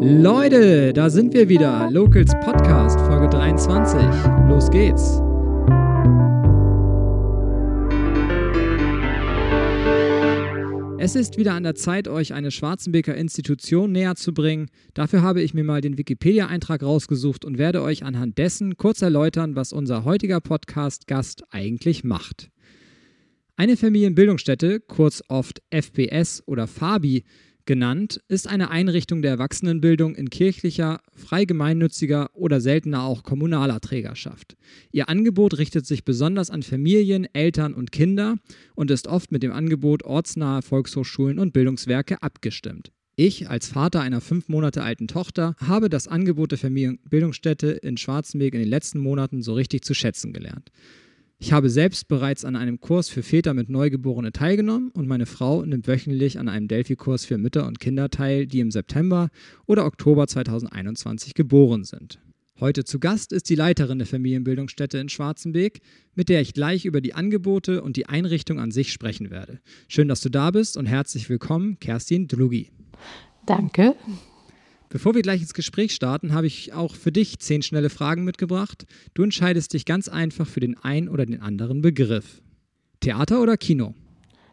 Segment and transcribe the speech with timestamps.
[0.00, 1.90] Leute, da sind wir wieder.
[1.90, 4.00] Locals Podcast, Folge 23.
[4.48, 5.20] Los geht's.
[11.00, 14.68] Es ist wieder an der Zeit, euch eine Schwarzenbeker Institution näher zu bringen.
[14.94, 19.56] Dafür habe ich mir mal den Wikipedia-Eintrag rausgesucht und werde euch anhand dessen kurz erläutern,
[19.56, 22.50] was unser heutiger Podcast-Gast eigentlich macht.
[23.56, 27.24] Eine Familienbildungsstätte, kurz oft FPS oder FABI
[27.68, 34.56] genannt, ist eine Einrichtung der Erwachsenenbildung in kirchlicher, frei gemeinnütziger oder seltener auch kommunaler Trägerschaft.
[34.90, 38.36] Ihr Angebot richtet sich besonders an Familien, Eltern und Kinder
[38.74, 42.90] und ist oft mit dem Angebot ortsnaher Volkshochschulen und Bildungswerke abgestimmt.
[43.16, 48.54] Ich, als Vater einer fünf Monate alten Tochter, habe das Angebot der Familienbildungsstätte in Schwarzenberg
[48.54, 50.70] in den letzten Monaten so richtig zu schätzen gelernt.
[51.40, 55.64] Ich habe selbst bereits an einem Kurs für Väter mit Neugeborene teilgenommen und meine Frau
[55.64, 59.30] nimmt wöchentlich an einem Delphi-Kurs für Mütter und Kinder teil, die im September
[59.64, 62.18] oder Oktober 2021 geboren sind.
[62.58, 65.80] Heute zu Gast ist die Leiterin der Familienbildungsstätte in Schwarzenbeek,
[66.16, 69.60] mit der ich gleich über die Angebote und die Einrichtung an sich sprechen werde.
[69.86, 72.72] Schön, dass du da bist und herzlich willkommen, Kerstin Dlugi.
[73.46, 73.94] Danke.
[74.90, 78.86] Bevor wir gleich ins Gespräch starten, habe ich auch für dich zehn schnelle Fragen mitgebracht.
[79.12, 82.40] Du entscheidest dich ganz einfach für den einen oder den anderen Begriff.
[83.00, 83.94] Theater oder Kino?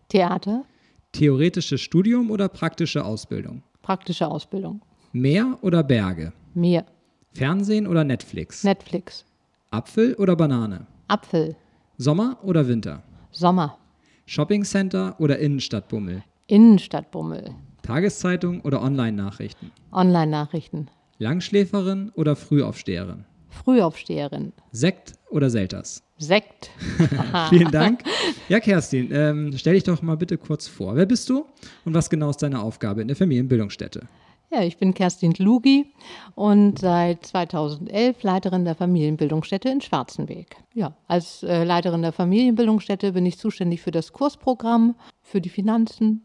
[0.09, 0.65] Theater.
[1.13, 3.63] Theoretisches Studium oder praktische Ausbildung?
[3.81, 4.81] Praktische Ausbildung.
[5.13, 6.33] Meer oder Berge?
[6.53, 6.85] Meer.
[7.33, 8.63] Fernsehen oder Netflix?
[8.63, 9.25] Netflix.
[9.71, 10.85] Apfel oder Banane?
[11.07, 11.55] Apfel.
[11.97, 13.03] Sommer oder Winter?
[13.31, 13.77] Sommer.
[14.25, 16.23] Shoppingcenter oder Innenstadtbummel?
[16.47, 17.55] Innenstadtbummel.
[17.85, 19.71] Tageszeitung oder Online-Nachrichten?
[19.91, 20.87] Online-Nachrichten.
[21.19, 23.25] Langschläferin oder Frühaufsteherin?
[23.49, 24.53] Frühaufsteherin.
[24.71, 26.01] Sekt oder Selters?
[26.17, 26.71] Sekt.
[27.49, 28.01] Vielen Dank.
[28.49, 30.95] Ja, Kerstin, ähm, stell dich doch mal bitte kurz vor.
[30.95, 31.45] Wer bist du
[31.85, 34.07] und was genau ist deine Aufgabe in der Familienbildungsstätte?
[34.51, 35.85] Ja, ich bin Kerstin Lugi
[36.33, 40.55] und seit 2011 Leiterin der Familienbildungsstätte in Schwarzenberg.
[40.73, 46.23] Ja, als äh, Leiterin der Familienbildungsstätte bin ich zuständig für das Kursprogramm, für die Finanzen,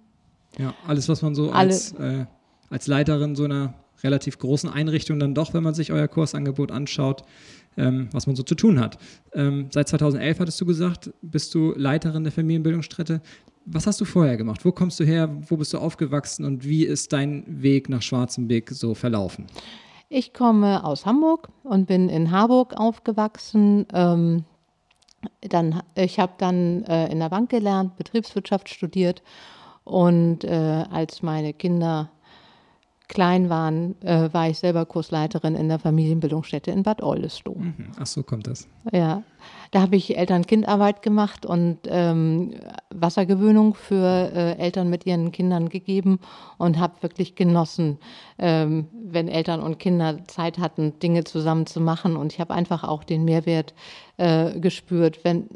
[0.59, 2.27] ja, alles, was man so als, äh,
[2.69, 7.23] als Leiterin so einer relativ großen Einrichtung dann doch, wenn man sich euer Kursangebot anschaut,
[7.77, 8.99] ähm, was man so zu tun hat.
[9.33, 13.21] Ähm, seit 2011 hattest du gesagt, bist du Leiterin der Familienbildungsstätte.
[13.67, 14.65] Was hast du vorher gemacht?
[14.65, 15.31] Wo kommst du her?
[15.49, 16.45] Wo bist du aufgewachsen?
[16.45, 19.47] Und wie ist dein Weg nach Schwarzenbeek so verlaufen?
[20.09, 23.87] Ich komme aus Hamburg und bin in Harburg aufgewachsen.
[23.93, 24.45] Ähm,
[25.43, 29.23] dann, ich habe dann äh, in der Bank gelernt, Betriebswirtschaft studiert
[29.91, 32.11] und äh, als meine Kinder
[33.09, 37.59] klein waren, äh, war ich selber Kursleiterin in der Familienbildungsstätte in Bad Oldesloe.
[37.59, 37.93] Mhm.
[37.99, 38.69] Ach so kommt das.
[38.93, 39.25] Ja,
[39.71, 42.55] da habe ich Eltern-Kind-Arbeit gemacht und ähm,
[42.95, 46.19] Wassergewöhnung für äh, Eltern mit ihren Kindern gegeben
[46.59, 47.99] und habe wirklich genossen,
[48.39, 52.17] ähm, wenn Eltern und Kinder Zeit hatten, Dinge zusammen zu machen.
[52.17, 53.75] Und ich habe einfach auch den Mehrwert
[54.17, 55.47] äh, gespürt, wenn,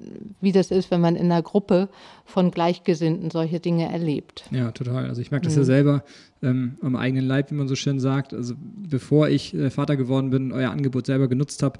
[0.41, 1.89] wie das ist, wenn man in einer Gruppe
[2.25, 4.45] von Gleichgesinnten solche Dinge erlebt.
[4.51, 5.07] Ja, total.
[5.07, 5.61] Also ich merke das mhm.
[5.61, 6.05] ja selber
[6.43, 8.33] ähm, am eigenen Leib, wie man so schön sagt.
[8.33, 11.79] Also bevor ich äh, Vater geworden bin euer Angebot selber genutzt habe,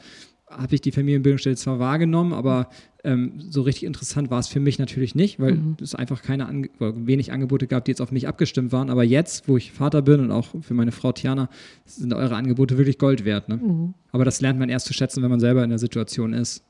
[0.49, 2.69] habe ich die Familienbildungsstelle zwar wahrgenommen, aber
[3.03, 5.77] ähm, so richtig interessant war es für mich natürlich nicht, weil mhm.
[5.81, 8.91] es einfach keine Ange wenig Angebote gab, die jetzt auf mich abgestimmt waren.
[8.91, 11.49] Aber jetzt, wo ich Vater bin und auch für meine Frau Tiana,
[11.85, 13.49] sind eure Angebote wirklich Gold wert.
[13.49, 13.57] Ne?
[13.57, 13.95] Mhm.
[14.13, 16.63] Aber das lernt man erst zu schätzen, wenn man selber in der Situation ist.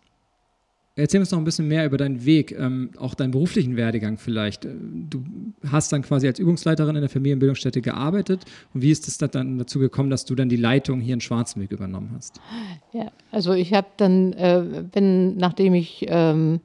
[0.96, 4.64] Erzähl uns noch ein bisschen mehr über deinen Weg, ähm, auch deinen beruflichen Werdegang vielleicht.
[4.64, 4.70] Äh,
[5.10, 5.24] du
[5.68, 8.44] hast dann quasi als Übungsleiterin in der Familienbildungsstätte gearbeitet.
[8.72, 11.72] Und wie ist es dann dazu gekommen, dass du dann die Leitung hier in Schwarzenberg
[11.72, 12.40] übernommen hast?
[12.92, 16.60] Ja, also ich habe dann, äh, bin, nachdem ich ähm,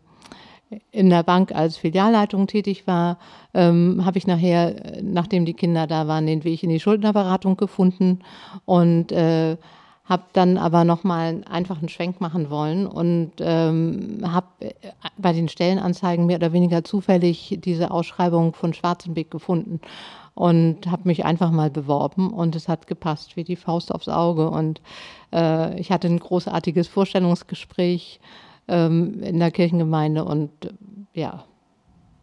[0.91, 3.17] in der Bank als Filialleitung tätig war,
[3.55, 8.19] ähm, habe ich nachher, nachdem die Kinder da waren, den Weg in die Schuldnerberatung gefunden
[8.65, 9.57] und äh,
[10.09, 14.73] habe dann aber nochmal einfach einen Schwenk machen wollen und ähm, habe äh,
[15.19, 19.79] bei den Stellenanzeigen mehr oder weniger zufällig diese Ausschreibung von Schwarzenbeck gefunden
[20.33, 24.49] und habe mich einfach mal beworben und es hat gepasst wie die Faust aufs Auge
[24.49, 24.81] und
[25.31, 28.19] äh, ich hatte ein großartiges Vorstellungsgespräch
[28.67, 30.69] ähm, in der Kirchengemeinde und äh,
[31.13, 31.43] ja,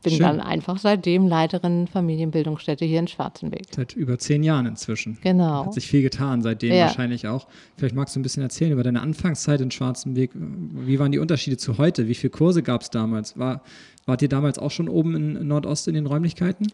[0.06, 0.26] bin Schön.
[0.26, 3.64] dann einfach seitdem Leiterin Familienbildungsstätte hier in Schwarzenberg.
[3.74, 5.18] Seit über zehn Jahren inzwischen.
[5.20, 5.66] Genau.
[5.66, 6.86] Hat sich viel getan seitdem ja.
[6.86, 7.48] wahrscheinlich auch.
[7.76, 10.30] Vielleicht magst du ein bisschen erzählen über deine Anfangszeit in Schwarzenberg.
[10.32, 12.06] Wie waren die Unterschiede zu heute?
[12.06, 13.36] Wie viele Kurse gab es damals?
[13.36, 13.62] War,
[14.04, 16.68] wart ihr damals auch schon oben in Nordost in den Räumlichkeiten?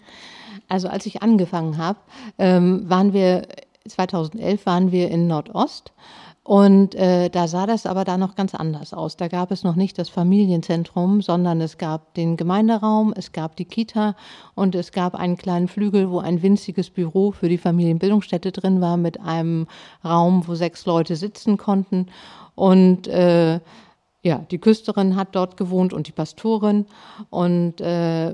[0.69, 2.01] Also als ich angefangen habe,
[2.37, 3.47] ähm, waren wir
[3.89, 5.93] 2011 waren wir in Nordost
[6.45, 9.17] Und äh, da sah das aber da noch ganz anders aus.
[9.17, 13.65] Da gab es noch nicht das Familienzentrum, sondern es gab den Gemeinderaum, es gab die
[13.65, 14.17] Kita
[14.57, 18.97] und es gab einen kleinen Flügel, wo ein winziges Büro für die Familienbildungsstätte drin war,
[18.97, 19.69] mit einem
[20.05, 22.07] Raum, wo sechs Leute sitzen konnten.
[22.57, 23.61] Und äh,
[24.25, 26.87] ja, die Küsterin hat dort gewohnt und die Pastorin.
[27.29, 28.33] Und äh,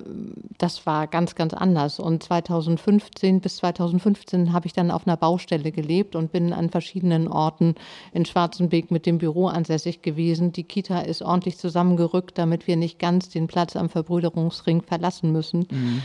[0.58, 1.99] das war ganz, ganz anders.
[1.99, 7.26] Und 2015 bis 2015 habe ich dann auf einer Baustelle gelebt und bin an verschiedenen
[7.26, 7.75] Orten
[8.12, 10.52] in Schwarzenbeek mit dem Büro ansässig gewesen.
[10.52, 15.67] Die Kita ist ordentlich zusammengerückt, damit wir nicht ganz den Platz am Verbrüderungsring verlassen müssen.
[15.70, 16.02] Mhm.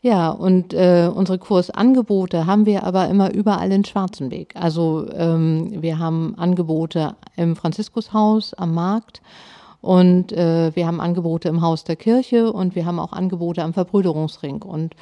[0.00, 4.54] Ja, und äh, unsere Kursangebote haben wir aber immer überall in Schwarzenbeek.
[4.54, 9.22] Also ähm, wir haben Angebote im Franziskushaus am Markt
[9.80, 13.74] und äh, wir haben Angebote im Haus der Kirche und wir haben auch Angebote am
[13.74, 14.62] Verbrüderungsring.
[14.62, 14.94] Und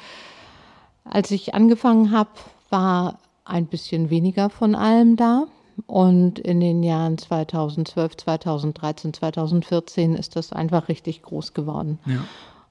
[1.03, 2.29] als ich angefangen habe,
[2.71, 5.45] war ein bisschen weniger von allem da.
[5.85, 11.99] Und in den Jahren 2012, 2013, 2014 ist das einfach richtig groß geworden.
[12.05, 12.23] Ja.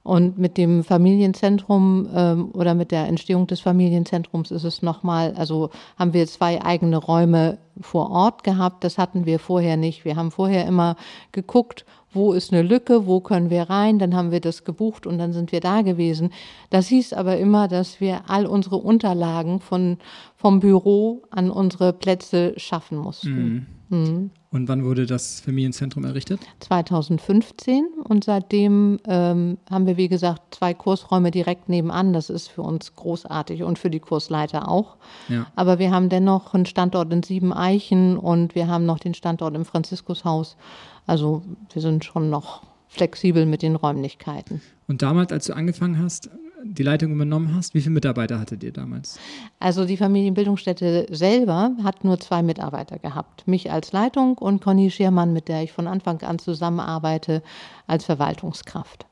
[0.07, 5.69] Und mit dem Familienzentrum ähm, oder mit der Entstehung des Familienzentrums ist es nochmal, also
[5.99, 8.85] haben wir zwei eigene Räume vor Ort gehabt.
[8.85, 10.05] Das hatten wir vorher nicht.
[10.05, 10.95] Wir haben vorher immer
[11.33, 11.83] geguckt,
[12.13, 15.33] wo ist eine Lücke, wo können wir rein, dann haben wir das gebucht und dann
[15.33, 16.31] sind wir da gewesen.
[16.69, 19.97] Das hieß aber immer, dass wir all unsere Unterlagen von,
[20.37, 23.67] vom Büro an unsere Plätze schaffen mussten.
[23.89, 23.99] Mhm.
[23.99, 24.31] Mhm.
[24.57, 26.41] Und wann wurde das Familienzentrum errichtet?
[26.61, 32.11] 2015 und seitdem ähm, haben wir, wie gesagt, zwei Kursräume direkt nebenan.
[32.11, 34.97] Das ist für uns großartig und für die Kursleiter auch.
[35.29, 35.45] Ja.
[35.55, 39.55] Aber wir haben dennoch einen Standort in Sieben Eichen und wir haben noch den Standort
[39.55, 40.57] im Franziskushaus.
[41.05, 44.61] Also wir sind schon noch flexibel mit den Räumlichkeiten.
[44.87, 46.31] Und damals, als du angefangen hast,
[46.63, 49.19] die Leitung übernommen hast, wie viele Mitarbeiter hattet ihr damals?
[49.59, 53.47] Also die Familienbildungsstätte selber hat nur zwei Mitarbeiter gehabt.
[53.47, 57.43] Mich als Leitung und Conny Schiermann, mit der ich von Anfang an zusammenarbeite,
[57.85, 59.05] als Verwaltungskraft.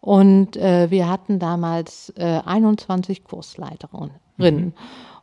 [0.00, 4.12] Und äh, wir hatten damals äh, 21 Kursleiterinnen.
[4.36, 4.72] Mhm.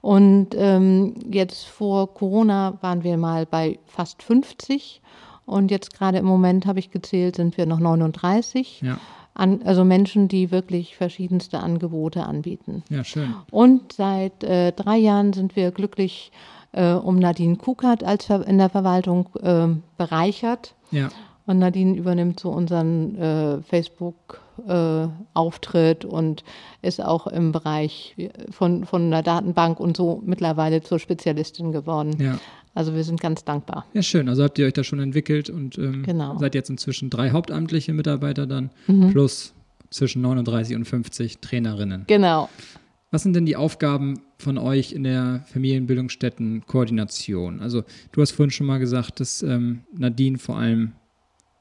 [0.01, 5.01] Und ähm, jetzt vor Corona waren wir mal bei fast 50
[5.45, 8.81] und jetzt gerade im Moment habe ich gezählt, sind wir noch 39.
[8.81, 8.97] Ja.
[9.35, 12.83] An, also Menschen, die wirklich verschiedenste Angebote anbieten.
[12.89, 13.35] Ja, schön.
[13.51, 16.31] Und seit äh, drei Jahren sind wir glücklich
[16.71, 19.67] äh, um Nadine Kukert als in der Verwaltung äh,
[19.97, 20.73] bereichert.
[20.91, 21.09] Ja.
[21.45, 26.43] Und Nadine übernimmt so unseren äh, Facebook-Auftritt äh, und
[26.81, 28.15] ist auch im Bereich
[28.49, 32.17] von, von einer Datenbank und so mittlerweile zur Spezialistin geworden.
[32.19, 32.39] Ja.
[32.75, 33.85] Also wir sind ganz dankbar.
[33.93, 34.29] Ja, schön.
[34.29, 36.37] Also habt ihr euch da schon entwickelt und ähm, genau.
[36.37, 39.11] seid jetzt inzwischen drei hauptamtliche Mitarbeiter dann mhm.
[39.11, 39.53] plus
[39.89, 42.03] zwischen 39 und 50 Trainerinnen.
[42.07, 42.49] Genau.
[43.11, 47.61] Was sind denn die Aufgaben von euch in der Familienbildungsstätten-Koordination?
[47.61, 50.91] Also du hast vorhin schon mal gesagt, dass ähm, Nadine vor allem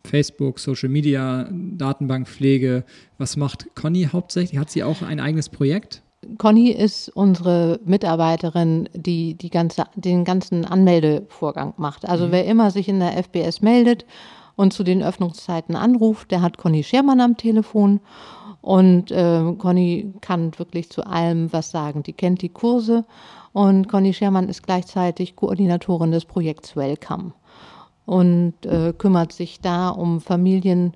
[0.05, 2.82] Facebook, Social Media, Datenbankpflege.
[3.19, 4.58] Was macht Conny hauptsächlich?
[4.58, 6.02] Hat sie auch ein eigenes Projekt?
[6.38, 12.08] Conny ist unsere Mitarbeiterin, die, die ganze, den ganzen Anmeldevorgang macht.
[12.08, 12.32] Also mhm.
[12.32, 14.04] wer immer sich in der FBS meldet
[14.56, 18.00] und zu den Öffnungszeiten anruft, der hat Conny Schermann am Telefon.
[18.60, 22.02] Und äh, Conny kann wirklich zu allem was sagen.
[22.02, 23.04] Die kennt die Kurse
[23.52, 27.32] und Conny Schermann ist gleichzeitig Koordinatorin des Projekts Welcome
[28.06, 30.92] und äh, kümmert sich da um Familien,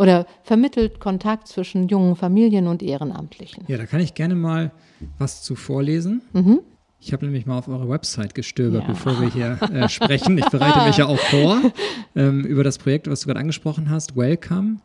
[0.00, 3.64] oder vermittelt Kontakt zwischen jungen Familien und Ehrenamtlichen.
[3.68, 4.70] Ja, da kann ich gerne mal
[5.18, 6.22] was zu vorlesen.
[6.32, 6.60] Mhm.
[7.00, 8.88] Ich habe nämlich mal auf eure Website gestöbert, ja.
[8.88, 10.38] bevor wir hier äh, sprechen.
[10.38, 11.60] Ich bereite mich ja auch vor
[12.16, 14.78] ähm, über das Projekt, was du gerade angesprochen hast, Welcome.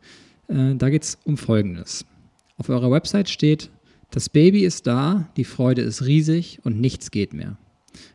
[0.48, 2.04] Äh, da geht es um Folgendes.
[2.58, 3.70] Auf eurer Website steht,
[4.10, 7.56] das Baby ist da, die Freude ist riesig und nichts geht mehr.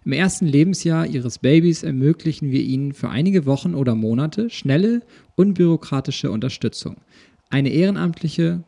[0.05, 5.01] Im ersten Lebensjahr Ihres Babys ermöglichen wir Ihnen für einige Wochen oder Monate schnelle,
[5.35, 6.97] unbürokratische Unterstützung.
[7.49, 8.63] Eine Ehrenamtliche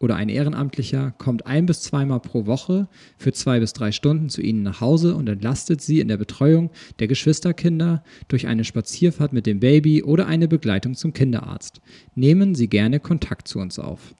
[0.00, 4.42] oder ein Ehrenamtlicher kommt ein bis zweimal pro Woche für zwei bis drei Stunden zu
[4.42, 9.46] Ihnen nach Hause und entlastet Sie in der Betreuung der Geschwisterkinder durch eine Spazierfahrt mit
[9.46, 11.80] dem Baby oder eine Begleitung zum Kinderarzt.
[12.14, 14.14] Nehmen Sie gerne Kontakt zu uns auf.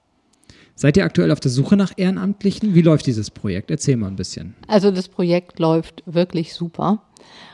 [0.75, 2.75] Seid ihr aktuell auf der Suche nach Ehrenamtlichen?
[2.75, 3.71] Wie läuft dieses Projekt?
[3.71, 4.55] Erzähl mal ein bisschen.
[4.67, 7.01] Also das Projekt läuft wirklich super.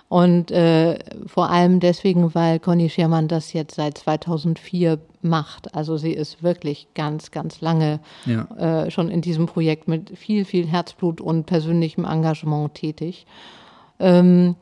[0.10, 5.74] Und äh, vor allem deswegen, weil Conny Schermann das jetzt seit 2004 macht.
[5.74, 8.86] Also sie ist wirklich ganz, ganz lange ja.
[8.86, 13.26] äh, schon in diesem Projekt mit viel, viel Herzblut und persönlichem Engagement tätig.
[14.00, 14.56] Ähm,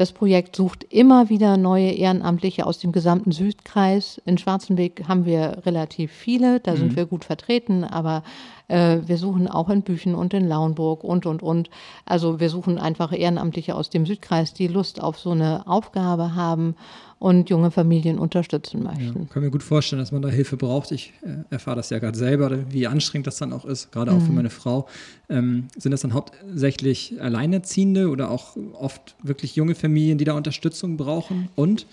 [0.00, 4.18] Das Projekt sucht immer wieder neue Ehrenamtliche aus dem gesamten Südkreis.
[4.24, 6.96] In Schwarzenberg haben wir relativ viele, da sind mhm.
[6.96, 8.22] wir gut vertreten, aber
[8.70, 11.70] wir suchen auch in Büchen und in Lauenburg und, und, und.
[12.04, 16.76] Also wir suchen einfach Ehrenamtliche aus dem Südkreis, die Lust auf so eine Aufgabe haben
[17.20, 19.20] und junge Familien unterstützen möchten.
[19.20, 20.90] Ja, kann mir gut vorstellen, dass man da Hilfe braucht.
[20.90, 24.16] Ich äh, erfahre das ja gerade selber, wie anstrengend das dann auch ist, gerade auch
[24.16, 24.26] mhm.
[24.26, 24.88] für meine Frau.
[25.28, 30.96] Ähm, sind das dann hauptsächlich Alleinerziehende oder auch oft wirklich junge Familien, die da Unterstützung
[30.96, 31.50] brauchen?
[31.56, 31.86] Und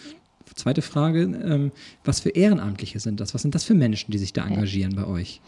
[0.55, 1.71] zweite Frage, ähm,
[2.03, 3.33] was für Ehrenamtliche sind das?
[3.33, 5.41] Was sind das für Menschen, die sich da engagieren bei euch?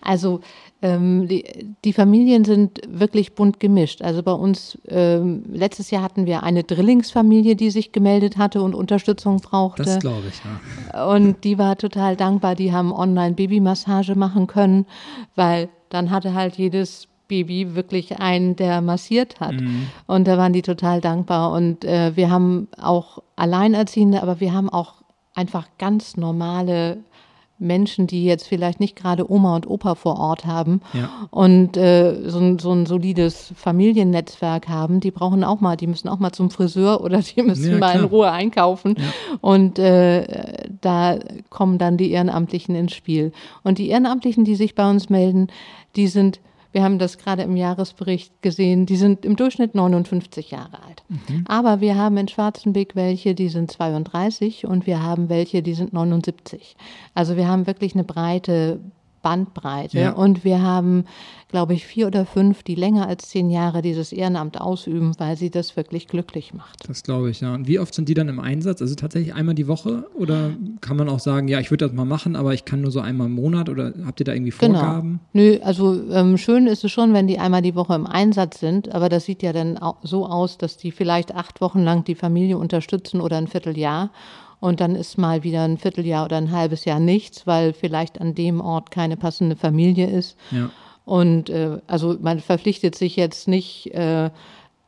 [0.00, 0.40] Also
[0.82, 1.44] ähm, die,
[1.84, 4.02] die, Familien sind wirklich bunt gemischt.
[4.02, 8.74] Also bei uns, ähm, letztes Jahr hatten wir eine Drillingsfamilie, die sich gemeldet hatte und
[8.74, 9.84] Unterstützung brauchte.
[9.84, 10.42] Das glaube ich,
[10.92, 11.06] ja.
[11.06, 12.54] Und die war total dankbar.
[12.54, 14.86] Die haben online Babymassage machen können,
[15.36, 19.58] weil dann hatte halt jedes Baby wirklich einen, der massiert hat.
[19.58, 19.86] Mhm.
[20.06, 21.52] Und da waren die total dankbar.
[21.52, 24.96] Und äh, wir haben auch Alleinerziehende, aber wir haben auch
[25.34, 26.98] einfach ganz normale
[27.58, 31.08] Menschen, die jetzt vielleicht nicht gerade Oma und Opa vor Ort haben ja.
[31.30, 36.08] und äh, so, ein, so, ein, solides Familiennetzwerk haben, die brauchen auch mal, die müssen
[36.08, 38.96] auch mal zum Friseur oder die müssen ja, mal in Ruhe einkaufen.
[38.98, 39.04] Ja.
[39.40, 41.18] Und äh, da
[41.50, 43.32] kommen dann die Ehrenamtlichen ins Spiel.
[43.62, 45.46] Und die Ehrenamtlichen, die sich bei uns melden,
[45.94, 46.40] die sind
[46.72, 48.86] wir haben das gerade im Jahresbericht gesehen.
[48.86, 51.02] Die sind im Durchschnitt 59 Jahre alt.
[51.08, 51.44] Mhm.
[51.46, 55.92] Aber wir haben in Schwarzenbeck welche, die sind 32 und wir haben welche, die sind
[55.92, 56.76] 79.
[57.14, 58.80] Also wir haben wirklich eine breite
[59.22, 59.98] Bandbreite.
[59.98, 60.12] Ja.
[60.12, 61.04] Und wir haben,
[61.48, 65.50] glaube ich, vier oder fünf, die länger als zehn Jahre dieses Ehrenamt ausüben, weil sie
[65.50, 66.88] das wirklich glücklich macht.
[66.88, 67.54] Das glaube ich, ja.
[67.54, 68.82] Und wie oft sind die dann im Einsatz?
[68.82, 70.08] Also tatsächlich einmal die Woche?
[70.14, 70.50] Oder
[70.80, 73.00] kann man auch sagen, ja, ich würde das mal machen, aber ich kann nur so
[73.00, 73.68] einmal im Monat?
[73.68, 74.78] Oder habt ihr da irgendwie genau.
[74.78, 75.20] Vorgaben?
[75.32, 75.46] Genau.
[75.46, 78.94] Nö, also ähm, schön ist es schon, wenn die einmal die Woche im Einsatz sind,
[78.94, 82.58] aber das sieht ja dann so aus, dass die vielleicht acht Wochen lang die Familie
[82.58, 84.10] unterstützen oder ein Vierteljahr
[84.62, 88.36] und dann ist mal wieder ein Vierteljahr oder ein halbes Jahr nichts, weil vielleicht an
[88.36, 90.38] dem Ort keine passende Familie ist.
[90.52, 90.70] Ja.
[91.04, 94.30] Und äh, also man verpflichtet sich jetzt nicht äh,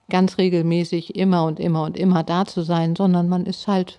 [0.09, 3.99] ganz regelmäßig immer und immer und immer da zu sein, sondern man ist halt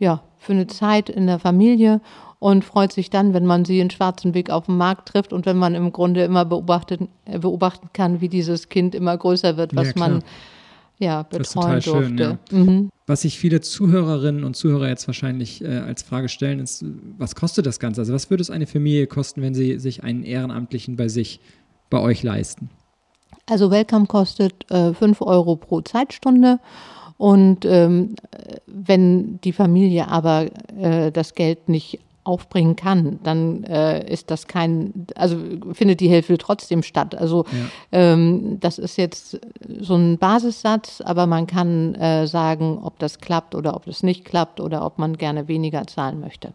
[0.00, 2.00] ja für eine Zeit in der Familie
[2.40, 5.58] und freut sich dann, wenn man sie in Schwarzenbeck auf dem Markt trifft und wenn
[5.58, 9.94] man im Grunde immer beobachtet, äh, beobachten kann, wie dieses Kind immer größer wird, was
[9.94, 10.24] ja, man
[10.98, 11.90] ja, betreuen durfte.
[11.90, 12.38] Schön, ja.
[12.50, 12.90] mhm.
[13.06, 16.84] Was sich viele Zuhörerinnen und Zuhörer jetzt wahrscheinlich äh, als Frage stellen, ist,
[17.18, 18.00] was kostet das Ganze?
[18.02, 21.40] Also was würde es eine Familie kosten, wenn sie sich einen Ehrenamtlichen bei sich,
[21.90, 22.70] bei euch leisten?
[23.46, 26.60] Also Welcome kostet äh, 5 Euro pro Zeitstunde.
[27.18, 28.16] Und ähm,
[28.66, 30.46] wenn die Familie aber
[30.76, 35.36] äh, das Geld nicht aufbringen kann, dann äh, ist das kein, also
[35.72, 37.16] findet die Hilfe trotzdem statt.
[37.16, 37.58] Also ja.
[37.92, 39.40] ähm, das ist jetzt
[39.80, 44.24] so ein Basissatz, aber man kann äh, sagen, ob das klappt oder ob das nicht
[44.24, 46.52] klappt oder ob man gerne weniger zahlen möchte.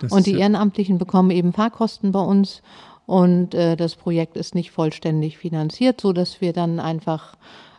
[0.00, 2.62] Das und die Ehrenamtlichen bekommen eben Fahrkosten bei uns
[3.04, 7.34] und äh, das Projekt ist nicht vollständig finanziert, so dass wir dann einfach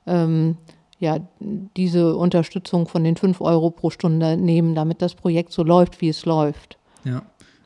[0.06, 0.58] ähm,
[1.00, 6.02] ja, diese Unterstützung von den 5 Euro pro Stunde nehmen, damit das Projekt so läuft,
[6.02, 6.78] wie es läuft.
[7.04, 7.24] Ja.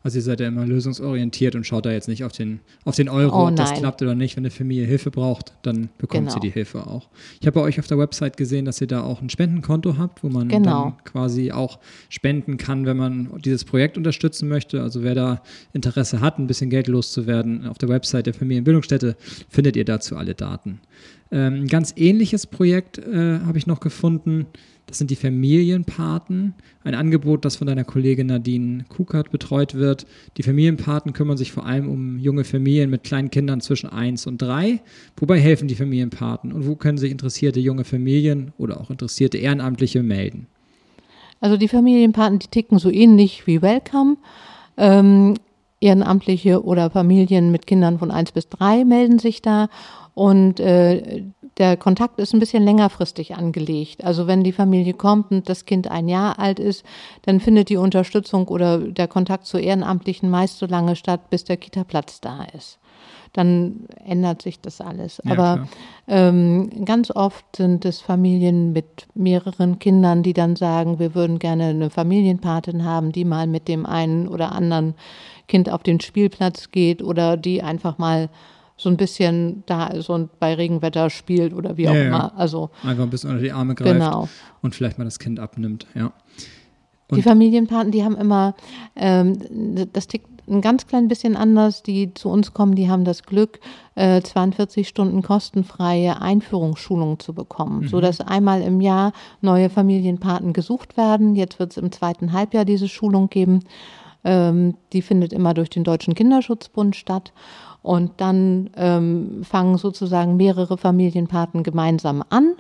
[0.07, 3.09] Also ihr seid ja immer lösungsorientiert und schaut da jetzt nicht auf den, auf den
[3.09, 4.37] Euro, oh, ob das klappt oder nicht.
[4.37, 6.33] Wenn eine Familie Hilfe braucht, dann bekommt genau.
[6.33, 7.09] sie die Hilfe auch.
[7.41, 10.23] Ich habe bei euch auf der Website gesehen, dass ihr da auch ein Spendenkonto habt,
[10.23, 10.83] wo man genau.
[10.83, 14.81] dann quasi auch spenden kann, wenn man dieses Projekt unterstützen möchte.
[14.81, 15.41] Also wer da
[15.73, 19.17] Interesse hat, ein bisschen Geld loszuwerden, auf der Website der Familienbildungsstätte
[19.49, 20.79] findet ihr dazu alle Daten.
[21.31, 24.47] Ähm, ein ganz ähnliches Projekt äh, habe ich noch gefunden
[24.87, 26.53] das sind die Familienpaten,
[26.85, 30.07] ein Angebot, das von deiner Kollegin Nadine Kukert betreut wird.
[30.37, 34.41] Die Familienpaten kümmern sich vor allem um junge Familien mit kleinen Kindern zwischen 1 und
[34.41, 34.79] 3.
[35.17, 40.01] Wobei helfen die Familienpaten und wo können sich interessierte junge Familien oder auch interessierte Ehrenamtliche
[40.03, 40.47] melden?
[41.41, 44.15] Also die Familienpaten, die ticken so ähnlich wie Welcome.
[44.77, 45.35] Ähm,
[45.79, 49.69] Ehrenamtliche oder Familien mit Kindern von 1 bis 3 melden sich da
[50.17, 51.25] und äh,
[51.57, 54.03] der Kontakt ist ein bisschen längerfristig angelegt.
[54.03, 56.83] Also wenn die Familie kommt und das Kind ein Jahr alt ist,
[57.23, 61.57] dann findet die Unterstützung oder der Kontakt zu Ehrenamtlichen meist so lange statt, bis der
[61.57, 62.79] Kita-Platz da ist.
[63.33, 65.21] Dann ändert sich das alles.
[65.23, 65.67] Ja, Aber
[66.07, 71.65] ähm, ganz oft sind es Familien mit mehreren Kindern, die dann sagen, wir würden gerne
[71.65, 74.95] eine Familienpatin haben, die mal mit dem einen oder anderen
[75.47, 78.29] Kind auf den Spielplatz geht oder die einfach mal
[78.75, 82.37] so ein bisschen da ist und bei Regenwetter spielt oder wie auch ja, immer.
[82.37, 84.29] Also einfach ein bisschen unter die Arme greift genau.
[84.61, 86.13] und vielleicht mal das Kind abnimmt, ja.
[87.11, 88.55] die Familienpaten, die haben immer,
[88.95, 91.83] ähm, das tickt ein ganz klein bisschen anders.
[91.83, 93.59] Die zu uns kommen, die haben das Glück,
[93.95, 97.87] äh, 42 Stunden kostenfreie Einführungsschulung zu bekommen, mhm.
[97.87, 101.35] sodass einmal im Jahr neue Familienpaten gesucht werden.
[101.35, 103.63] Jetzt wird es im zweiten Halbjahr diese Schulung geben.
[104.23, 107.31] Ähm, die findet immer durch den Deutschen Kinderschutzbund statt.
[107.83, 112.55] Und dann ähm, fangen sozusagen mehrere Familienpaten gemeinsam an,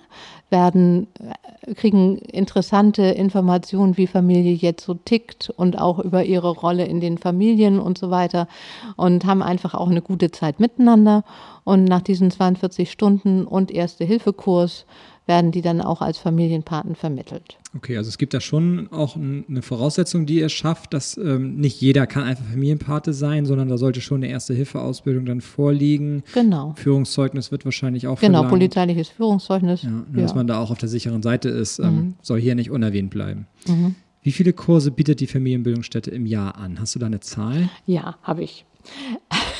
[0.49, 6.85] werden, äh, kriegen interessante Informationen, wie Familie jetzt so tickt und auch über ihre Rolle
[6.85, 8.47] in den Familien und so weiter
[8.95, 11.25] und haben einfach auch eine gute Zeit miteinander.
[11.65, 14.85] Und nach diesen 42 Stunden und Erste-Hilfe-Kurs
[15.27, 17.57] werden die dann auch als Familienpaten vermittelt.
[17.75, 21.79] Okay, also es gibt da schon auch eine Voraussetzung, die ihr schafft, dass ähm, nicht
[21.81, 26.23] jeder kann einfach Familienpate sein, sondern da sollte schon eine Erste-Hilfe-Ausbildung dann vorliegen.
[26.33, 26.73] Genau.
[26.77, 28.49] Führungszeugnis wird wahrscheinlich auch Genau, verlangt.
[28.49, 29.83] polizeiliches Führungszeugnis.
[29.83, 30.21] Ja, nur, ja.
[30.21, 32.13] dass man da auch auf der sicheren Seite ist, ähm, mhm.
[32.21, 33.47] soll hier nicht unerwähnt bleiben.
[33.67, 33.95] Mhm.
[34.21, 36.79] Wie viele Kurse bietet die Familienbildungsstätte im Jahr an?
[36.79, 37.69] Hast du da eine Zahl?
[37.85, 38.65] Ja, habe ich.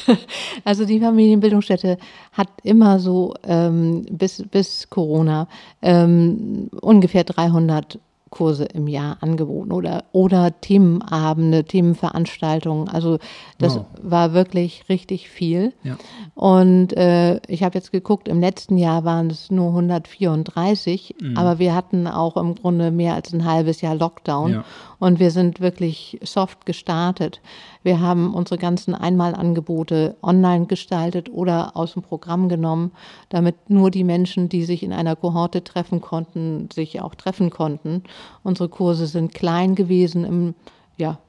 [0.64, 1.98] Also die Familienbildungsstätte
[2.34, 5.48] hat immer so ähm, bis, bis Corona
[5.82, 12.90] ähm, ungefähr 300 Kurse im Jahr angeboten oder, oder Themenabende, Themenveranstaltungen.
[12.90, 13.20] Also
[13.58, 13.86] das wow.
[14.02, 15.74] war wirklich richtig viel.
[15.84, 15.98] Ja.
[16.36, 21.38] Und äh, ich habe jetzt geguckt, im letzten Jahr waren es nur 134, mhm.
[21.38, 24.66] aber wir hatten auch im Grunde mehr als ein halbes Jahr Lockdown ja.
[25.00, 27.42] und wir sind wirklich soft gestartet.
[27.84, 32.92] Wir haben unsere ganzen Einmalangebote online gestaltet oder aus dem Programm genommen,
[33.30, 38.04] damit nur die Menschen, die sich in einer Kohorte treffen konnten, sich auch treffen konnten.
[38.44, 40.56] Unsere Kurse sind klein gewesen im,
[40.98, 41.20] ja,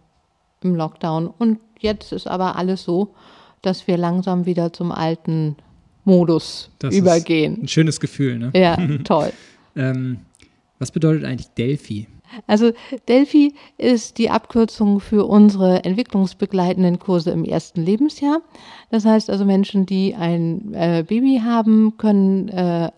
[0.63, 1.27] im Lockdown.
[1.27, 3.15] Und jetzt ist aber alles so,
[3.63, 5.57] dass wir langsam wieder zum alten
[6.05, 7.63] Modus das übergehen.
[7.63, 8.51] ein schönes Gefühl, ne?
[8.55, 9.33] Ja, toll.
[9.77, 10.21] ähm,
[10.79, 12.07] was bedeutet eigentlich Delphi?
[12.47, 12.73] Also
[13.09, 18.43] Delphi ist die Abkürzung für unsere entwicklungsbegleitenden Kurse im ersten Lebensjahr.
[18.91, 22.91] Das heißt also Menschen, die ein äh, Baby haben, können äh,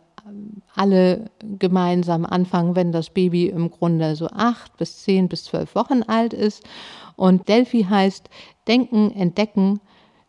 [0.74, 6.02] alle gemeinsam anfangen, wenn das Baby im Grunde so acht bis zehn bis zwölf Wochen
[6.02, 6.64] alt ist.
[7.16, 8.28] Und Delphi heißt
[8.68, 9.80] Denken, Entdecken,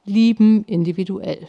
[0.03, 1.47] Lieben individuell.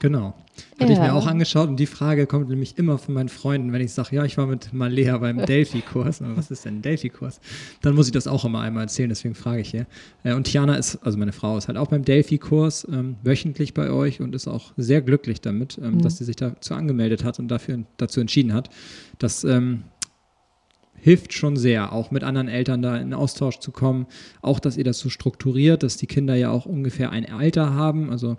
[0.00, 0.34] Genau.
[0.78, 0.98] Hatte ja.
[0.98, 3.92] ich mir auch angeschaut und die Frage kommt nämlich immer von meinen Freunden, wenn ich
[3.92, 6.20] sage, ja, ich war mit Malea beim Delphi-Kurs.
[6.20, 7.40] Was ist denn ein Delphi-Kurs?
[7.82, 9.86] Dann muss ich das auch immer einmal erzählen, deswegen frage ich hier.
[10.22, 13.90] Äh, und Tiana ist, also meine Frau ist halt auch beim Delphi-Kurs ähm, wöchentlich bei
[13.90, 16.02] euch und ist auch sehr glücklich damit, ähm, mhm.
[16.02, 18.70] dass sie sich dazu angemeldet hat und dafür, dazu entschieden hat.
[19.18, 19.84] Das ähm,
[21.04, 24.06] hilft schon sehr, auch mit anderen Eltern da in Austausch zu kommen.
[24.40, 28.08] Auch, dass ihr das so strukturiert, dass die Kinder ja auch ungefähr ein Alter haben.
[28.08, 28.36] Also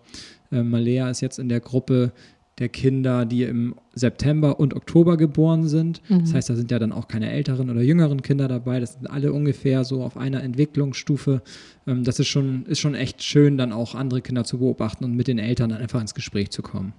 [0.56, 2.12] äh, Malea ist jetzt in der Gruppe
[2.58, 6.02] der Kinder, die im September und Oktober geboren sind.
[6.10, 6.20] Mhm.
[6.22, 8.80] Das heißt, da sind ja dann auch keine älteren oder jüngeren Kinder dabei.
[8.80, 11.42] Das sind alle ungefähr so auf einer Entwicklungsstufe.
[11.86, 15.16] Ähm, das ist schon, ist schon echt schön, dann auch andere Kinder zu beobachten und
[15.16, 16.94] mit den Eltern dann einfach ins Gespräch zu kommen.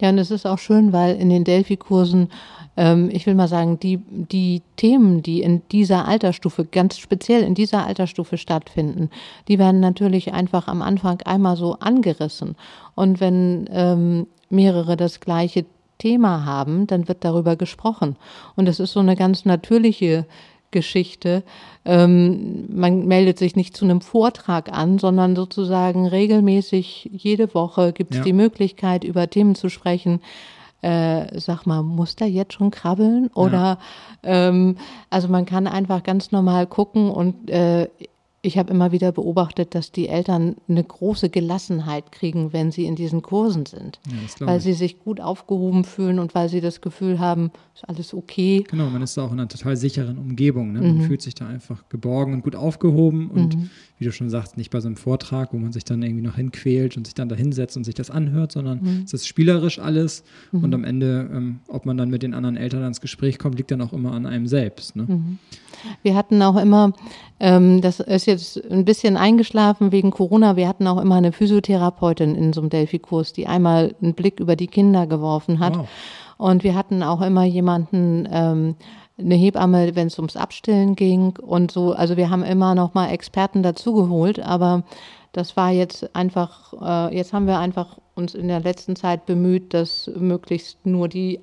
[0.00, 2.28] Ja, und es ist auch schön, weil in den Delphi-Kursen,
[2.76, 7.54] ähm, ich will mal sagen, die, die Themen, die in dieser Altersstufe, ganz speziell in
[7.54, 9.10] dieser Altersstufe stattfinden,
[9.46, 12.56] die werden natürlich einfach am Anfang einmal so angerissen.
[12.96, 15.64] Und wenn ähm, mehrere das gleiche
[15.98, 18.16] Thema haben, dann wird darüber gesprochen.
[18.56, 20.26] Und es ist so eine ganz natürliche
[20.74, 21.42] Geschichte.
[21.86, 28.10] Ähm, man meldet sich nicht zu einem Vortrag an, sondern sozusagen regelmäßig jede Woche gibt
[28.10, 28.24] es ja.
[28.24, 30.20] die Möglichkeit, über Themen zu sprechen.
[30.82, 33.28] Äh, sag mal, muss der jetzt schon krabbeln?
[33.28, 33.78] Oder
[34.22, 34.48] ja.
[34.48, 34.76] ähm,
[35.08, 37.88] also man kann einfach ganz normal gucken und äh,
[38.44, 42.94] ich habe immer wieder beobachtet, dass die Eltern eine große Gelassenheit kriegen, wenn sie in
[42.94, 43.98] diesen Kursen sind.
[44.06, 48.12] Ja, weil sie sich gut aufgehoben fühlen und weil sie das Gefühl haben, ist alles
[48.12, 48.64] okay.
[48.70, 50.72] Genau, man ist auch in einer total sicheren Umgebung.
[50.72, 50.80] Ne?
[50.82, 51.02] Man mhm.
[51.02, 53.70] fühlt sich da einfach geborgen und gut aufgehoben und mhm.
[53.98, 56.36] wie du schon sagst, nicht bei so einem Vortrag, wo man sich dann irgendwie noch
[56.36, 59.02] hinquält und sich dann da hinsetzt und sich das anhört, sondern mhm.
[59.06, 60.74] es ist spielerisch alles und mhm.
[60.74, 63.80] am Ende, ähm, ob man dann mit den anderen Eltern ins Gespräch kommt, liegt dann
[63.80, 64.96] auch immer an einem selbst.
[64.96, 65.38] Ne?
[66.02, 66.92] Wir hatten auch immer,
[67.40, 72.34] ähm, das ist jetzt ein bisschen eingeschlafen wegen Corona, wir hatten auch immer eine Physiotherapeutin
[72.34, 75.78] in so einem Delphi-Kurs, die einmal einen Blick über die Kinder geworfen hat.
[75.78, 75.88] Wow.
[76.36, 78.74] Und wir hatten auch immer jemanden, ähm,
[79.18, 81.92] eine Hebamme, wenn es ums Abstillen ging und so.
[81.92, 84.82] Also wir haben immer noch mal Experten dazugeholt, aber
[85.32, 89.74] das war jetzt einfach, äh, jetzt haben wir einfach uns in der letzten Zeit bemüht,
[89.74, 91.40] dass möglichst nur die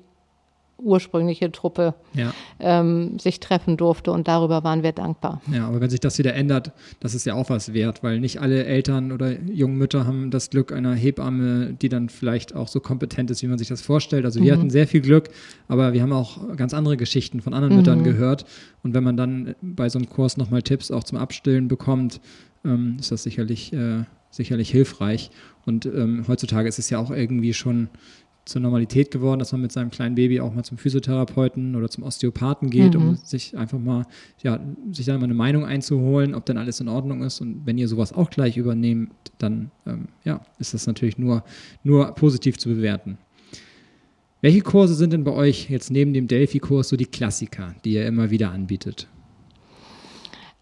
[0.82, 2.32] ursprüngliche Truppe Ja.
[2.60, 5.40] ähm, sich treffen durfte und darüber waren wir dankbar.
[5.52, 8.40] Ja, aber wenn sich das wieder ändert, das ist ja auch was wert, weil nicht
[8.40, 12.80] alle Eltern oder jungen Mütter haben das Glück einer Hebamme, die dann vielleicht auch so
[12.80, 14.24] kompetent ist, wie man sich das vorstellt.
[14.24, 15.30] Also wir hatten sehr viel Glück,
[15.68, 18.44] aber wir haben auch ganz andere Geschichten von anderen Müttern gehört.
[18.82, 22.20] Und wenn man dann bei so einem Kurs nochmal Tipps auch zum Abstillen bekommt,
[22.64, 25.30] ähm, ist das sicherlich, äh, sicherlich hilfreich.
[25.66, 27.88] Und ähm, heutzutage ist es ja auch irgendwie schon
[28.44, 32.02] zur Normalität geworden, dass man mit seinem kleinen Baby auch mal zum Physiotherapeuten oder zum
[32.02, 34.04] Osteopathen geht, um sich einfach mal,
[34.42, 34.58] ja,
[34.90, 37.40] sich da mal eine Meinung einzuholen, ob dann alles in Ordnung ist.
[37.40, 41.44] Und wenn ihr sowas auch gleich übernehmt, dann ähm, ja, ist das natürlich nur,
[41.84, 43.18] nur positiv zu bewerten.
[44.40, 48.06] Welche Kurse sind denn bei euch jetzt neben dem Delphi-Kurs so die Klassiker, die ihr
[48.06, 49.06] immer wieder anbietet?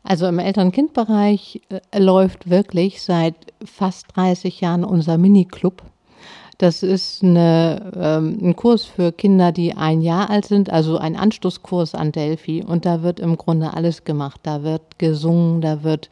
[0.02, 5.82] Also im Eltern-Kind-Bereich äh, läuft wirklich seit fast 30 Jahren unser Mini-Club.
[6.60, 11.16] Das ist eine, ähm, ein Kurs für Kinder, die ein Jahr alt sind, also ein
[11.16, 12.62] Anstoßkurs an Delphi.
[12.62, 14.40] Und da wird im Grunde alles gemacht.
[14.42, 16.10] Da wird gesungen, da wird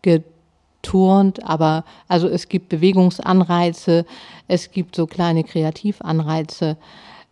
[0.00, 4.06] geturnt, aber also es gibt Bewegungsanreize,
[4.48, 6.78] es gibt so kleine Kreativanreize.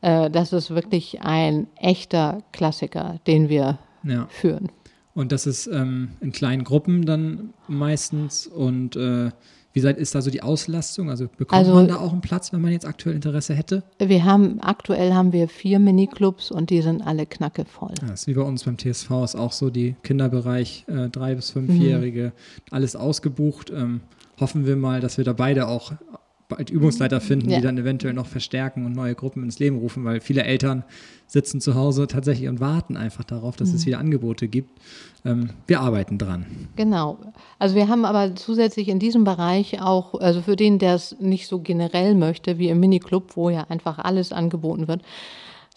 [0.02, 4.26] Äh, das ist wirklich ein echter Klassiker, den wir Ja.
[4.28, 4.68] führen.
[5.14, 8.46] Und das ist ähm, in kleinen Gruppen dann meistens.
[8.46, 9.30] Und äh,
[9.78, 11.08] wie seid, ist da so die Auslastung?
[11.08, 13.84] Also bekommt Also- man da auch einen Platz, wenn man jetzt aktuell Interesse hätte?
[14.00, 17.92] Wir haben, aktuell haben wir vier Miniclubs und die sind alle knackevoll.
[18.02, 21.36] Ja, das ist wie bei uns beim TSV, ist auch so die Kinderbereich, äh, drei-
[21.36, 22.32] bis fünfjährige,
[22.72, 23.70] alles ausgebucht.
[23.70, 24.00] Ähm,
[24.40, 25.92] hoffen wir mal, dass wir da beide auch
[26.48, 27.58] bald Übungsleiter finden, Ja.
[27.58, 30.82] die dann eventuell noch verstärken und neue Gruppen ins Leben rufen, weil viele Eltern
[31.26, 34.70] sitzen zu Hause tatsächlich und warten einfach darauf, dass es wieder Angebote gibt.
[35.26, 36.46] Ähm, wir arbeiten dran.
[36.76, 37.18] Genau.
[37.58, 41.46] Also wir haben aber zusätzlich in diesem Bereich auch, also für den, der es nicht
[41.48, 45.02] so generell möchte, wie im Miniclub, wo ja einfach alles angeboten wird,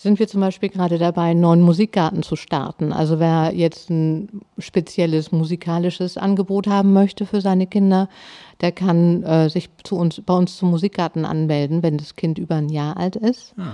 [0.02, 2.92] sind wir zum Beispiel gerade dabei, einen neuen Musikgarten zu starten.
[2.92, 8.10] Also wer jetzt ein spezielles musikalisches Angebot haben möchte für seine Kinder,
[8.62, 12.56] der kann äh, sich zu uns, bei uns zum Musikgarten anmelden, wenn das Kind über
[12.56, 13.54] ein Jahr alt ist.
[13.58, 13.74] Ah.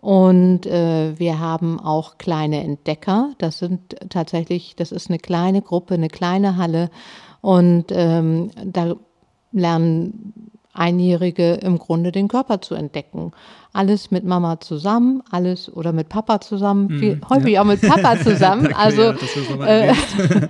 [0.00, 3.30] Und äh, wir haben auch kleine Entdecker.
[3.38, 6.90] Das sind tatsächlich, das ist eine kleine Gruppe, eine kleine Halle.
[7.42, 8.96] Und ähm, da
[9.52, 13.32] lernen Einjährige im Grunde den Körper zu entdecken.
[13.72, 18.64] Alles mit Mama zusammen, alles oder mit Papa zusammen, viel, häufig auch mit Papa zusammen.
[18.64, 19.94] Danke, also ja, äh.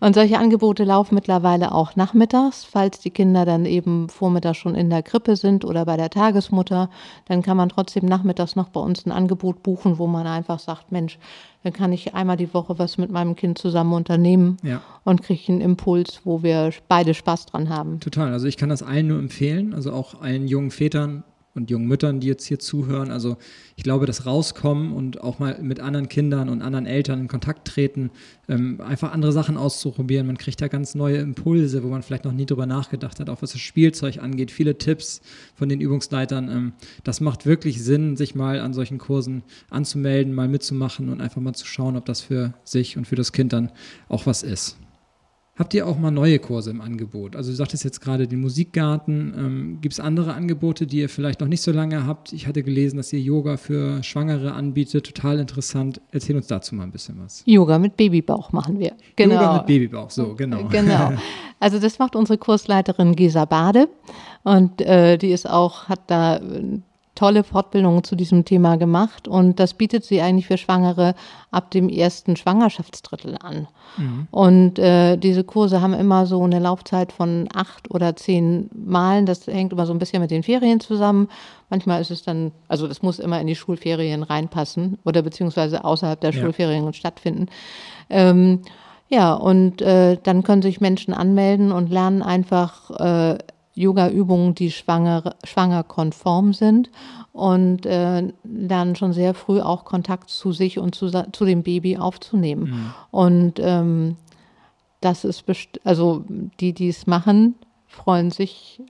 [0.00, 4.90] und solche Angebote laufen mittlerweile auch nachmittags, falls die Kinder dann eben vormittags schon in
[4.90, 6.88] der Krippe sind oder bei der Tagesmutter.
[7.26, 10.90] Dann kann man trotzdem nachmittags noch bei uns ein Angebot buchen, wo man einfach sagt,
[10.90, 11.18] Mensch,
[11.62, 14.80] dann kann ich einmal die Woche was mit meinem Kind zusammen unternehmen Ja.
[15.04, 18.00] und kriege einen Impuls, wo wir beide Spaß dran haben.
[18.00, 18.32] Total.
[18.32, 21.22] Also ich kann das allen nur empfehlen, also auch allen jungen Vätern
[21.54, 23.10] und jungen Müttern, die jetzt hier zuhören.
[23.10, 23.36] Also
[23.76, 27.66] ich glaube, das Rauskommen und auch mal mit anderen Kindern und anderen Eltern in Kontakt
[27.66, 28.10] treten,
[28.48, 30.26] ähm, einfach andere Sachen auszuprobieren.
[30.26, 33.42] Man kriegt da ganz neue Impulse, wo man vielleicht noch nie drüber nachgedacht hat, auch
[33.42, 34.50] was das Spielzeug angeht.
[34.50, 35.22] Viele Tipps
[35.54, 36.48] von den Übungsleitern.
[36.48, 36.72] Ähm,
[37.04, 41.54] das macht wirklich Sinn, sich mal an solchen Kursen anzumelden, mal mitzumachen und einfach mal
[41.54, 43.70] zu schauen, ob das für sich und für das Kind dann
[44.08, 44.76] auch was ist.
[45.60, 47.36] Habt ihr auch mal neue Kurse im Angebot?
[47.36, 49.34] Also du sagtest jetzt gerade den Musikgarten.
[49.36, 52.32] Ähm, Gibt es andere Angebote, die ihr vielleicht noch nicht so lange habt?
[52.32, 55.04] Ich hatte gelesen, dass ihr Yoga für Schwangere anbietet.
[55.04, 56.00] Total interessant.
[56.12, 57.42] Erzähl uns dazu mal ein bisschen was.
[57.44, 58.94] Yoga mit Babybauch machen wir.
[59.16, 59.34] Genau.
[59.34, 60.64] Yoga mit Babybauch, so genau.
[60.70, 61.12] Genau.
[61.58, 63.90] Also das macht unsere Kursleiterin Gesa Bade
[64.44, 66.80] und äh, die ist auch, hat da äh,
[67.20, 71.14] tolle Fortbildungen zu diesem Thema gemacht und das bietet sie eigentlich für Schwangere
[71.50, 73.68] ab dem ersten Schwangerschaftsdrittel an.
[74.30, 79.26] Und äh, diese Kurse haben immer so eine Laufzeit von acht oder zehn Malen.
[79.26, 81.28] Das hängt immer so ein bisschen mit den Ferien zusammen.
[81.68, 86.18] Manchmal ist es dann, also das muss immer in die Schulferien reinpassen oder beziehungsweise außerhalb
[86.22, 86.40] der Ja.
[86.40, 87.48] Schulferien stattfinden.
[88.08, 88.60] Ähm,
[89.10, 93.38] ja, und äh, dann können sich Menschen anmelden und lernen einfach äh,
[93.80, 96.90] Yoga-Übungen, die schwanger, schwangerkonform sind
[97.32, 101.96] und äh, lernen schon sehr früh auch Kontakt zu sich und zu, zu dem Baby
[101.96, 102.92] aufzunehmen.
[103.10, 104.16] Und ähm,
[105.00, 105.44] das ist,
[105.84, 106.24] also
[106.60, 107.54] die, die es machen,
[107.86, 108.80] freuen sich,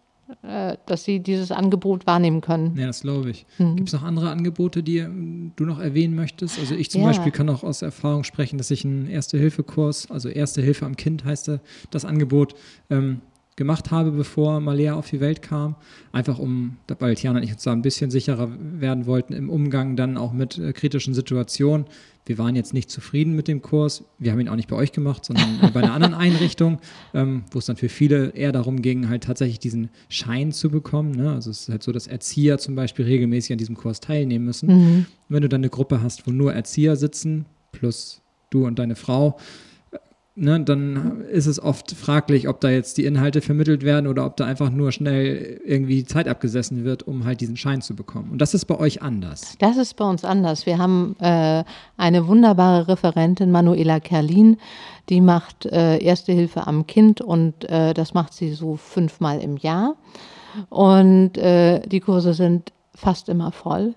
[0.42, 2.76] äh, dass sie dieses Angebot wahrnehmen können.
[2.76, 3.46] Ja, das glaube ich.
[3.58, 3.76] Mhm.
[3.76, 6.58] Gibt es noch andere Angebote, die ähm, du noch erwähnen möchtest?
[6.58, 7.08] Also ich zum Ja.
[7.08, 11.24] Beispiel kann auch aus Erfahrung sprechen, dass ich einen Erste-Hilfe-Kurs, also Erste Hilfe am Kind
[11.24, 11.50] heißt
[11.90, 12.54] das Angebot,
[12.90, 13.20] ähm,
[13.60, 15.76] gemacht habe, bevor Malea auf die Welt kam.
[16.12, 19.96] Einfach um, weil Tiana und ich uns da ein bisschen sicherer werden wollten im Umgang
[19.96, 21.84] dann auch mit äh, kritischen Situationen.
[22.24, 24.04] Wir waren jetzt nicht zufrieden mit dem Kurs.
[24.18, 26.78] Wir haben ihn auch nicht bei euch gemacht, sondern bei einer anderen Einrichtung,
[27.12, 31.10] ähm, wo es dann für viele eher darum ging, halt tatsächlich diesen Schein zu bekommen.
[31.10, 31.30] Ne?
[31.30, 34.68] Also es ist halt so, dass Erzieher zum Beispiel regelmäßig an diesem Kurs teilnehmen müssen.
[34.68, 35.06] Mhm.
[35.28, 39.36] Wenn du dann eine Gruppe hast, wo nur Erzieher sitzen, plus du und deine Frau,
[40.34, 44.36] ne, dann ist es oft fraglich, ob da jetzt die Inhalte vermittelt werden oder ob
[44.36, 48.30] da einfach nur schnell irgendwie Zeit abgesessen wird, um halt diesen Schein zu bekommen.
[48.30, 49.54] Und das ist bei euch anders.
[49.58, 50.66] Das ist bei uns anders.
[50.66, 51.64] Wir haben äh,
[51.96, 54.56] eine wunderbare Referentin, Manuela Kerlin,
[55.08, 59.56] die macht äh, Erste Hilfe am Kind und äh, das macht sie so fünfmal im
[59.56, 59.96] Jahr.
[60.68, 63.94] Und äh, die Kurse sind fast immer voll.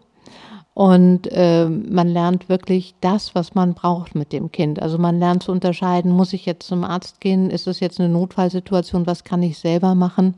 [0.73, 4.81] Und äh, man lernt wirklich das, was man braucht mit dem Kind.
[4.81, 7.51] Also man lernt zu unterscheiden, muss ich jetzt zum Arzt gehen?
[7.51, 9.05] Ist es jetzt eine Notfallsituation?
[9.05, 10.35] Was kann ich selber machen?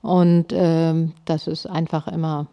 [0.00, 0.94] Und äh,
[1.26, 2.46] das ist einfach immer,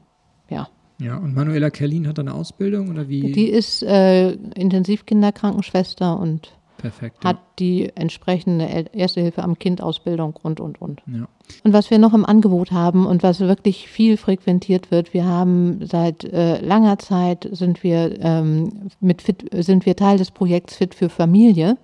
[0.49, 0.67] ja.
[0.99, 3.31] Ja, und Manuela Kerlin hat eine Ausbildung oder wie?
[3.31, 6.51] Die ist äh, Intensivkinderkrankenschwester und
[6.83, 11.01] Perfekt, hat die entsprechende Erste Hilfe am Kind Ausbildung und, und, und.
[11.07, 11.29] Ja.
[11.63, 15.79] Und was wir noch im Angebot haben und was wirklich viel frequentiert wird, wir haben
[15.85, 20.93] seit äh, langer Zeit sind wir, ähm, mit Fit, sind wir Teil des Projekts Fit
[20.93, 21.77] für Familie.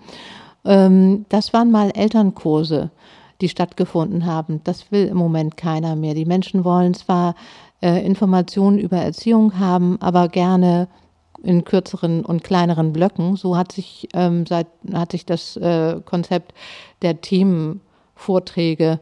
[0.65, 2.91] Ähm, das waren mal Elternkurse,
[3.39, 4.59] die stattgefunden haben.
[4.65, 6.13] Das will im Moment keiner mehr.
[6.13, 7.35] Die Menschen wollen zwar
[7.81, 10.89] äh, Informationen über Erziehung haben, aber gerne
[11.43, 13.35] in kürzeren und kleineren Blöcken.
[13.35, 16.53] So hat sich, ähm, seit, hat sich das äh, Konzept
[17.01, 18.99] der Themenvorträge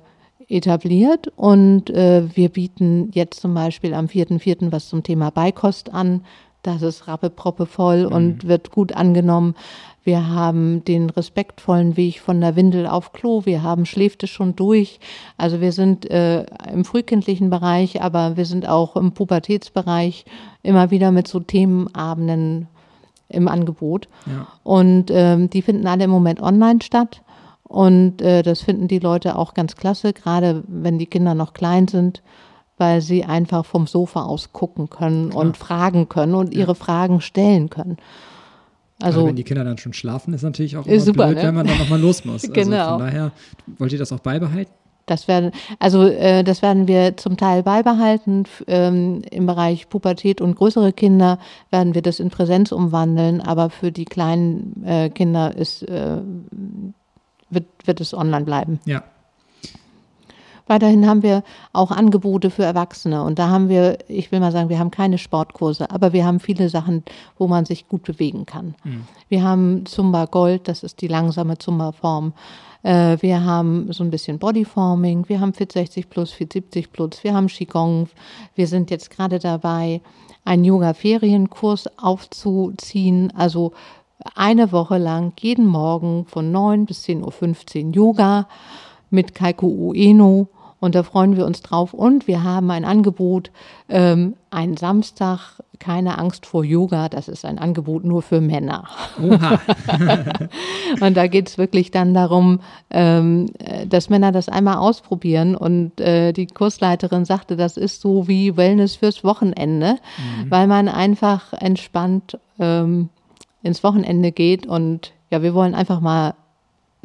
[0.50, 4.72] etabliert und äh, wir bieten jetzt zum Beispiel am 4.4.
[4.72, 6.24] was zum Thema Beikost an.
[6.68, 8.12] Das ist rappeproppe voll mhm.
[8.12, 9.56] und wird gut angenommen.
[10.04, 13.46] Wir haben den respektvollen Weg von der Windel auf Klo.
[13.46, 15.00] Wir haben schläft es schon durch.
[15.38, 20.26] Also wir sind äh, im frühkindlichen Bereich, aber wir sind auch im Pubertätsbereich
[20.62, 22.68] immer wieder mit so Themenabenden
[23.30, 24.10] im Angebot.
[24.26, 24.48] Ja.
[24.64, 27.22] Und ähm, die finden alle im Moment online statt.
[27.64, 31.88] Und äh, das finden die Leute auch ganz klasse, gerade wenn die Kinder noch klein
[31.88, 32.24] sind,
[32.78, 35.44] weil sie einfach vom Sofa aus gucken können Klar.
[35.44, 36.62] und fragen können und ja.
[36.62, 37.98] ihre Fragen stellen können.
[39.00, 41.44] Also, also, wenn die Kinder dann schon schlafen, ist natürlich auch immer super, blöd, ne?
[41.44, 42.42] wenn man dann nochmal los muss.
[42.52, 42.78] genau.
[42.78, 43.32] Also von daher,
[43.78, 44.72] wollt ihr das auch beibehalten?
[45.06, 48.44] Das werden, also äh, das werden wir zum Teil beibehalten.
[48.68, 51.40] Ähm, Im Bereich Pubertät und größere Kinder
[51.72, 56.18] werden wir das in Präsenz umwandeln, aber für die kleinen äh, Kinder ist, äh,
[57.50, 58.80] wird, wird es online bleiben.
[58.86, 59.04] Ja.
[60.68, 63.24] Weiterhin haben wir auch Angebote für Erwachsene.
[63.24, 66.40] Und da haben wir, ich will mal sagen, wir haben keine Sportkurse, aber wir haben
[66.40, 67.04] viele Sachen,
[67.38, 68.76] wo man sich gut bewegen kann.
[68.84, 69.04] Mhm.
[69.30, 72.34] Wir haben Zumba Gold, das ist die langsame Zumba-Form.
[72.84, 77.24] Äh, wir haben so ein bisschen Bodyforming, wir haben Fit 60 plus, Fit 70 plus,
[77.24, 78.10] wir haben Qigong.
[78.56, 80.02] Wir sind jetzt gerade dabei,
[80.46, 83.34] einen Yoga-Ferienkurs aufzuziehen.
[83.36, 83.74] Also
[84.36, 88.48] eine Woche lang jeden Morgen von 9 bis 10.15 Uhr Yoga
[89.10, 90.48] mit Kaiko Ueno
[90.80, 91.94] und da freuen wir uns drauf.
[91.94, 93.52] Und wir haben ein Angebot,
[93.90, 98.86] ähm, ein Samstag, keine Angst vor Yoga, das ist ein Angebot nur für Männer.
[99.22, 99.60] Oha.
[101.02, 102.60] und da geht es wirklich dann darum,
[102.90, 103.48] ähm,
[103.88, 105.56] dass Männer das einmal ausprobieren.
[105.56, 110.52] Und äh, die Kursleiterin sagte, das ist so wie Wellness fürs Wochenende, mhm.
[110.52, 113.10] weil man einfach entspannt ähm,
[113.64, 114.68] ins Wochenende geht.
[114.68, 116.36] Und ja, wir wollen einfach mal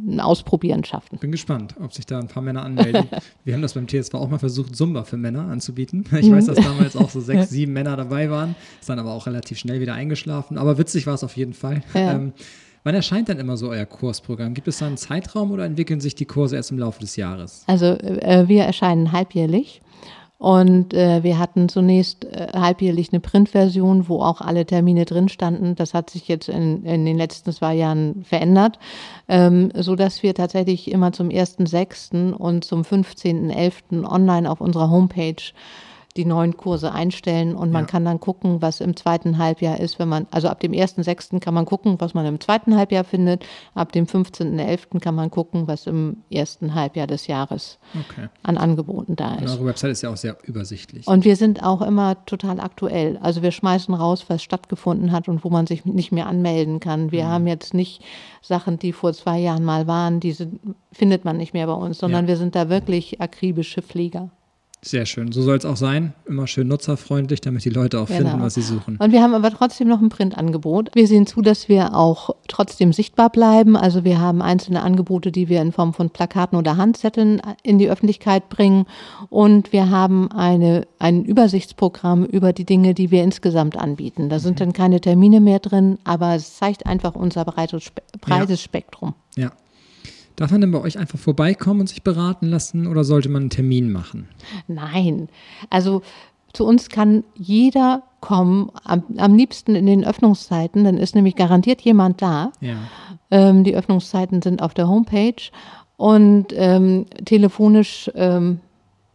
[0.07, 1.19] ein Ausprobieren schaffen.
[1.19, 3.07] Bin gespannt, ob sich da ein paar Männer anmelden.
[3.45, 6.05] Wir haben das beim TSV auch mal versucht, Zumba für Männer anzubieten.
[6.23, 8.55] Ich weiß, dass damals auch so sechs, sieben Männer dabei waren.
[8.81, 10.57] Ist dann aber auch relativ schnell wieder eingeschlafen.
[10.57, 11.83] Aber witzig war es auf jeden Fall.
[11.95, 12.13] Ja.
[12.13, 12.33] Ähm,
[12.85, 14.55] wann erscheint denn immer so euer Kursprogramm?
[14.55, 17.65] Gibt es da einen Zeitraum oder entwickeln sich die Kurse erst im Laufe des Jahres?
[17.67, 19.83] Also äh, wir erscheinen halbjährlich.
[20.43, 25.77] Und äh, wir hatten zunächst äh, halbjährlich eine Printversion, wo auch alle Termine drin standen.
[25.77, 28.81] Das hat sich jetzt in, in den letzten zwei Jahren verändert,
[29.29, 32.33] ähm, so dass wir tatsächlich immer zum 1.6.
[32.33, 34.05] und zum 15.11.
[34.05, 35.37] online auf unserer Homepage
[36.17, 37.87] die neuen Kurse einstellen und man ja.
[37.87, 41.41] kann dann gucken, was im zweiten Halbjahr ist, wenn man, also ab dem 1.6.
[41.41, 45.01] kann man gucken, was man im zweiten Halbjahr findet, ab dem 15.11.
[45.01, 48.29] kann man gucken, was im ersten Halbjahr des Jahres okay.
[48.43, 49.53] an Angeboten da ist.
[49.53, 51.07] Und eure Website ist ja auch sehr übersichtlich.
[51.07, 53.19] Und wir sind auch immer total aktuell.
[53.23, 57.11] Also wir schmeißen raus, was stattgefunden hat und wo man sich nicht mehr anmelden kann.
[57.11, 57.29] Wir mhm.
[57.29, 58.03] haben jetzt nicht
[58.43, 60.49] Sachen, die vor zwei Jahren mal waren, diese
[60.93, 62.29] findet man nicht mehr bei uns, sondern ja.
[62.29, 64.31] wir sind da wirklich akribische Flieger.
[64.85, 65.31] Sehr schön.
[65.31, 66.13] So soll es auch sein.
[66.27, 68.31] Immer schön nutzerfreundlich, damit die Leute auch genau.
[68.31, 68.97] finden, was sie suchen.
[68.97, 70.91] Und wir haben aber trotzdem noch ein Printangebot.
[70.95, 73.77] Wir sehen zu, dass wir auch trotzdem sichtbar bleiben.
[73.77, 77.89] Also wir haben einzelne Angebote, die wir in Form von Plakaten oder Handzetteln in die
[77.89, 78.87] Öffentlichkeit bringen.
[79.31, 84.31] Und wir haben eine, ein Übersichtsprogramm über die Dinge, die wir insgesamt anbieten.
[84.31, 84.65] Da sind mhm.
[84.65, 88.65] dann keine Termine mehr drin, aber es zeigt einfach unser breites, breites ja.
[88.65, 89.15] Spektrum.
[89.37, 89.53] Ja.
[90.37, 93.51] Darf man denn bei euch einfach vorbeikommen und sich beraten lassen oder sollte man einen
[93.51, 94.29] Termin machen?
[94.67, 95.29] Nein,
[95.71, 96.03] also
[96.53, 101.81] zu uns kann jeder kommen, am, am liebsten in den Öffnungszeiten, dann ist nämlich garantiert
[101.81, 102.53] jemand da.
[102.61, 102.77] Ja.
[103.31, 105.51] Ähm, die Öffnungszeiten sind auf der Homepage
[105.97, 108.61] und ähm, telefonisch ähm,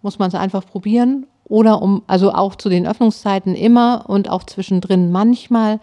[0.02, 4.44] muss man es einfach probieren oder um, also auch zu den Öffnungszeiten immer und auch
[4.44, 5.80] zwischendrin manchmal.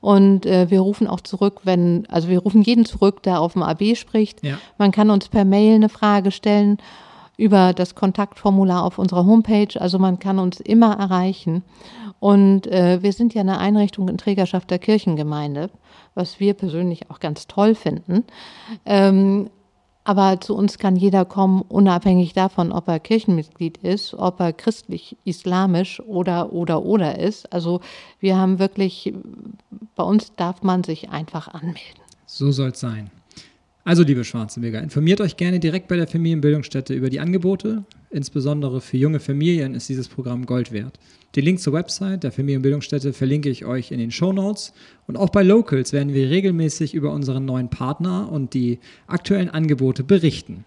[0.00, 3.62] Und äh, wir rufen auch zurück, wenn, also wir rufen jeden zurück, der auf dem
[3.62, 4.44] AB spricht.
[4.44, 4.58] Ja.
[4.78, 6.78] Man kann uns per Mail eine Frage stellen
[7.36, 9.80] über das Kontaktformular auf unserer Homepage.
[9.80, 11.62] Also man kann uns immer erreichen.
[12.20, 15.70] Und äh, wir sind ja eine Einrichtung in Trägerschaft der Kirchengemeinde,
[16.14, 18.24] was wir persönlich auch ganz toll finden.
[18.84, 19.50] Ähm,
[20.08, 26.00] aber zu uns kann jeder kommen, unabhängig davon, ob er Kirchenmitglied ist, ob er christlich-islamisch
[26.00, 27.52] oder, oder, oder ist.
[27.52, 27.82] Also
[28.18, 29.12] wir haben wirklich,
[29.96, 32.00] bei uns darf man sich einfach anmelden.
[32.24, 33.10] So soll es sein.
[33.84, 37.84] Also, liebe Schwarzenberger, informiert euch gerne direkt bei der Familienbildungsstätte über die Angebote.
[38.08, 40.98] Insbesondere für junge Familien ist dieses Programm Gold wert.
[41.36, 44.72] Den Link zur Website der Familienbildungsstätte verlinke ich euch in den Show Notes.
[45.06, 50.04] Und auch bei Locals werden wir regelmäßig über unseren neuen Partner und die aktuellen Angebote
[50.04, 50.64] berichten.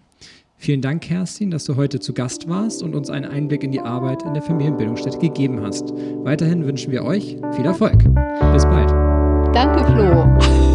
[0.56, 3.80] Vielen Dank, Kerstin, dass du heute zu Gast warst und uns einen Einblick in die
[3.80, 5.92] Arbeit in der Familienbildungsstätte gegeben hast.
[6.22, 7.98] Weiterhin wünschen wir euch viel Erfolg.
[8.52, 8.90] Bis bald.
[9.52, 10.71] Danke, Flo.